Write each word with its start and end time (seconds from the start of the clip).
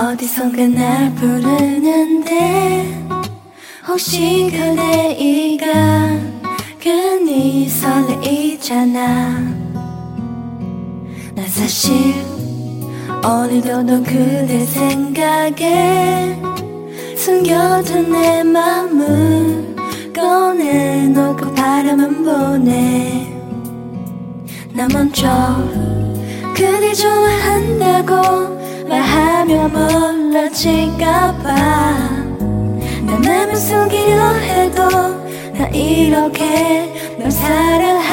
어디선가 0.00 0.66
날 0.68 1.14
부르는데 1.14 2.90
혹시 3.86 4.48
그대 4.50 5.12
이가 5.12 5.66
괜히 6.78 7.68
설레이잖아. 7.68 9.30
나 11.34 11.42
사실 11.48 12.14
오늘도 13.22 13.82
넌 13.82 14.02
그대 14.02 14.64
생각에 14.64 16.40
숨겨둔 17.14 18.10
내 18.10 18.42
맘을 18.42 19.76
꺼내놓고 20.16 21.52
바라만 21.52 22.24
보네. 22.24 23.38
나 24.72 24.88
먼저 24.90 25.28
그대 26.54 26.94
좋아한다고 26.94 28.59
말하며 28.90 29.68
멀어질까봐 29.68 31.54
내 33.06 33.18
맘을 33.24 33.54
숨기려 33.54 34.32
해도 34.34 34.88
나 35.56 35.68
이렇게 35.68 37.16
널 37.16 37.30
사랑하잖아 37.30 38.10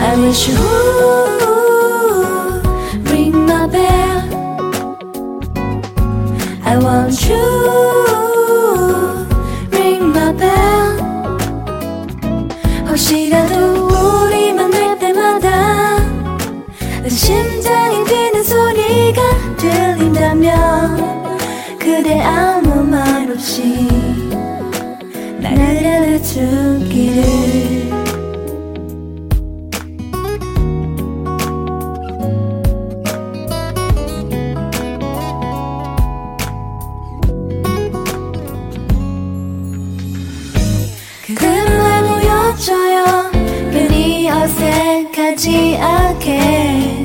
I 0.00 0.16
wish 0.18 0.50
you 0.50 0.58
ring 3.04 3.36
my 3.36 3.68
bell 3.70 4.22
I 6.64 6.76
want 6.78 7.30
you 7.30 7.35
들린다면 20.46 21.38
그대 21.78 22.20
아무 22.20 22.84
말 22.84 23.28
없이 23.30 23.88
나를 25.40 25.86
알아주기를 25.86 27.24
그대만 41.26 42.06
보여줘요. 42.06 43.04
괜히 43.72 44.30
어색하지 44.30 45.78
않게 45.80 46.95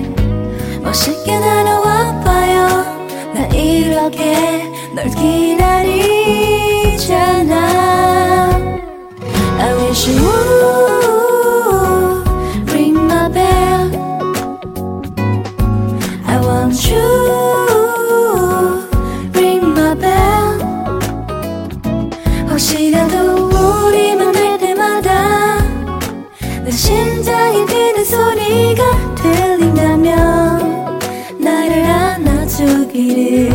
심장이 26.82 27.64
뛰는 27.68 28.04
소리가 28.04 29.14
들린다면 29.14 31.00
나를 31.38 31.86
안아주기를. 31.86 33.52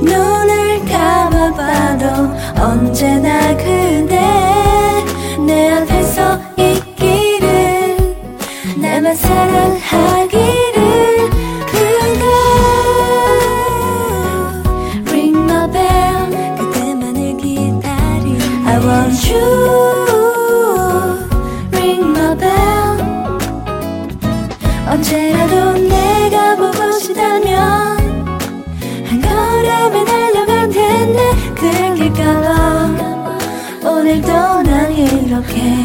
눈을 0.00 0.82
감아봐도 0.86 2.06
언제나 2.62 3.54
그대 3.58 4.18
내 5.46 5.68
앞에 5.68 6.02
서 6.02 6.40
있기를. 6.56 8.16
나만 8.80 9.14
사랑하기 9.14 10.39
이렇게 35.50 35.84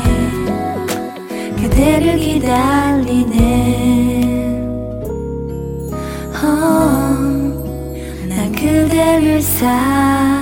그대를 1.56 2.18
기다리네. 2.18 3.36
어, 6.44 6.46
난 8.30 8.52
그대를 8.52 9.42
사 9.42 10.35